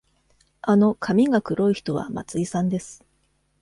[0.63, 3.03] あの髪が黒い人は松井さんです。